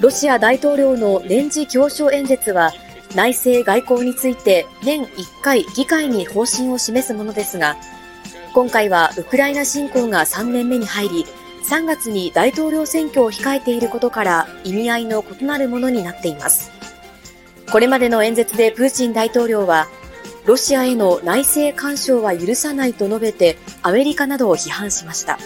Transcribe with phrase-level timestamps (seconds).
[0.00, 2.72] ロシア大統領の年次教書演説は、
[3.16, 5.06] 内政外交について年1
[5.42, 7.76] 回議会に方針を示すものですが、
[8.54, 11.26] 今回はウクライナ侵攻が3年目に入り、
[11.68, 16.70] 3月に大統領選挙を控えていることから意味合いの異なるものになっています。
[17.72, 19.88] これまでの演説でプーチン大統領は、
[20.46, 25.38] ロシアへの内政干渉は許さないと述べて、アメリカなどを批判しました。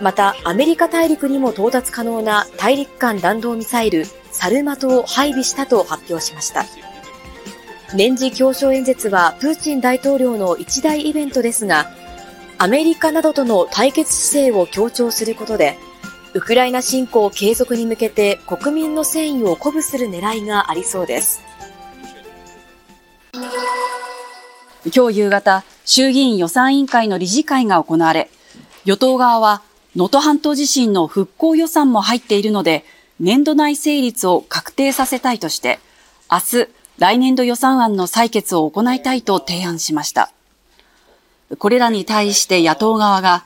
[0.00, 6.66] また、アメリカ大陸にも到達可能な大陸間弾道ミサイル、サルマトを配備したと発表しました。
[7.94, 11.90] 年次教書演説はプーチン大統領の一大イベントですが、
[12.58, 15.78] アメリカなどとの対決姿勢を強調することで、
[16.34, 21.40] ウクライナ侵攻継続に向けて国民の戦意を鼓舞する狙いがありそうです。
[24.94, 28.30] 今日夕方、衆議院予算委員会の理事会が行われ、
[28.84, 29.62] 与党側は
[29.96, 32.84] 能登半島地震の復興予算も入っているので、
[33.20, 35.78] 年度内成立を確定させたいとして、
[36.30, 40.30] 明日、来年度予算案の採決を行いたいと提案しました。
[41.58, 43.44] これらに対して野党側が、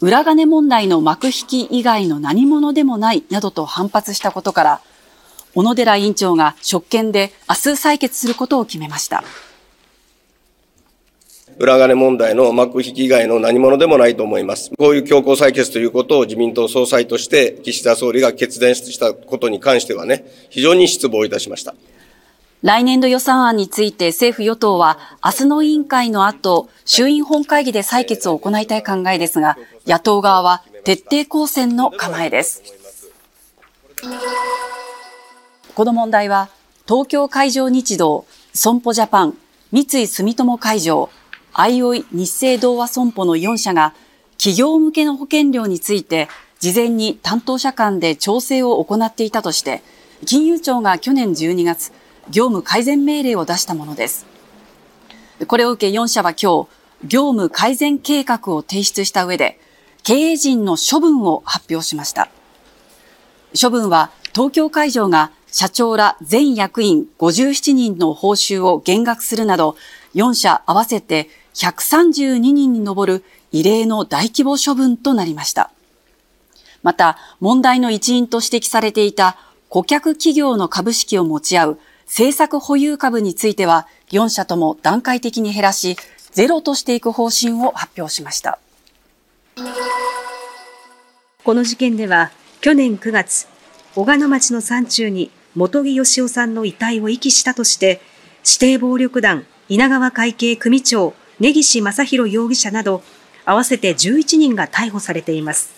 [0.00, 4.80] 裏金問題の幕引き以外の何者でもないなどと反発したことから、
[5.54, 9.22] 小野寺委員長が職権で明日採決することを決めました。
[11.58, 14.70] 裏金問題の幕引き以外の何者でもないと思います。
[14.76, 21.74] こういう強行採決ということを自民党総裁として岸田総理が決断したことに関してはね、非常に失望いたしました。
[22.62, 32.62] 来年度予算案について政府与党は明日の委員会の後、衆院本会議で採決を行いたい考えですが、野党側は徹底抗戦の構えです。
[35.74, 36.48] この問題は、
[36.88, 39.36] 東京海上日動、損保ジャパン、
[39.72, 41.10] 三井住友海上、
[41.56, 43.94] あいおい日清同和損保の4社が、
[44.38, 49.80] 企業向けの保険料について、事前に担当者間で調整を行っていたとして、
[50.26, 51.92] 金融庁が去年12月、
[52.28, 54.26] 業務改善命令を出したものです。
[55.46, 56.68] これを受け4社は今日、
[57.06, 59.60] 業務改善計画を提出した上で、
[60.02, 62.30] 経営陣の処分を発表しました。
[63.60, 69.76] 処分は東京会場が社長ら全役員57人の報酬を減額するなど、
[70.16, 75.70] 4社合わせて132人に上る異例の大規模処分となりました。
[76.82, 79.38] また、問題の一因と指摘されていた
[79.68, 85.96] 顧客企業の株式を持ち合う政策保有株については、4社とも段階的に減らし、
[86.32, 88.58] ゼロとしていく方針を発表しました。
[91.42, 93.46] この事件では、去年9月、
[93.94, 98.00] 小鹿野町の山中に本木義夫さんの遺体を遺棄したとして、
[98.44, 103.02] 指定暴力団稲川会系組長根岸正宏容疑者など、
[103.44, 105.70] 合わせて11人が逮捕されています。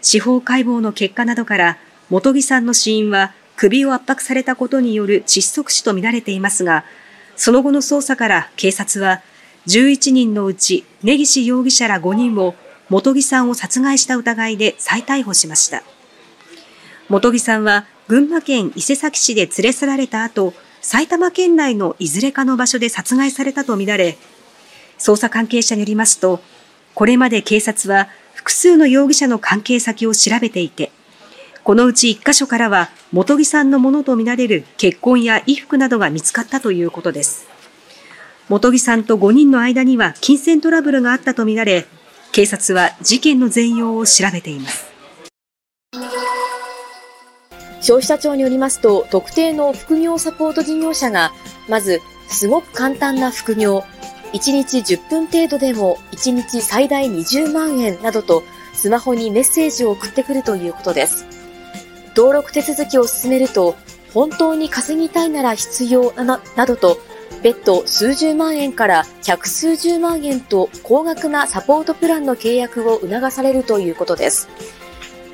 [0.00, 1.78] 司法解剖の結果などから、
[2.10, 6.84] 本木さんの死因は首を圧迫されたことによる窒息死とみられていますが、
[7.34, 9.22] その後の捜査から警察は、
[9.66, 12.54] 11人のうち根岸容疑者ら5人を
[12.88, 15.82] 本木さんを殺害した疑いで再逮捕しました。
[17.08, 24.16] 本木さんは群馬県伊勢崎市で連れ去られた後、埼玉県内のいずれかの場所で殺害されたとみられ、
[24.98, 26.40] 捜査関係者によりますと、
[26.94, 30.92] これまで警察は複数の容疑者の関係先を調べていて、
[31.64, 37.46] このうち1箇所からは本木さんのものとみられる結婚や衣服などが見つかったということです。
[38.48, 41.86] 本木さんと5人の間には金銭トラブルがあったとみられ、
[42.32, 44.86] 警察は事件の全容を調べています。
[47.80, 51.32] 消費者庁によりますと、特定の副業サポート事業者が、
[51.68, 53.84] まず、すごく簡単な副業、
[54.32, 58.42] 1日10分程度でも1日最大20万円などと、
[58.74, 61.26] スマホにメッセージを送ってくるということです。
[62.16, 63.76] 登録手続きを進めると、
[64.12, 66.98] 本当に稼ぎたいなら必要ななどと、
[67.42, 74.48] 別途数十万円から百数十万円と高額なサポートプランの契約を促されるということです。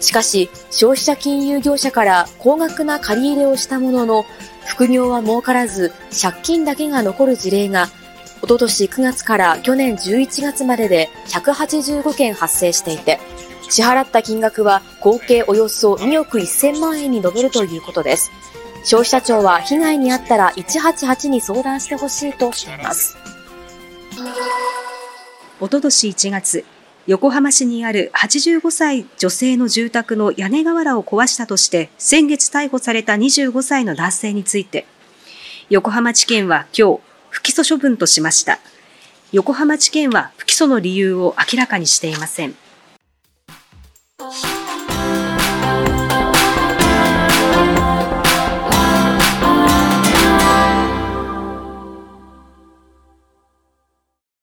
[0.00, 4.26] しかし、消費者金融業者から高額な借り入れをしたものの、
[4.66, 7.88] 副業は儲からず、借金だけが残る事例が、
[8.42, 13.20] おととし9月から去年11月までで185件発生していて、
[13.70, 18.32] 支払った金額は合計およそ2億1000万円に上るということです。
[18.84, 23.16] 消費者庁は被害に遭ったら188に相談してほしいとしています。
[25.60, 26.64] おととし1月、
[27.06, 34.84] 横浜市にある85歳女性の住宅の屋根瓦を壊したとして先月逮捕された25歳の男性について、
[35.70, 37.11] 横浜地検は今日
[37.42, 38.60] 不起訴処分としました。
[39.32, 42.54] 横浜地検は不起訴の理由を明らかにしていません。